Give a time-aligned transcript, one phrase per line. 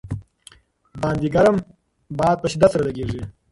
[1.01, 1.55] باندې ګرم
[2.17, 3.21] باد په شدت سره لګېږي.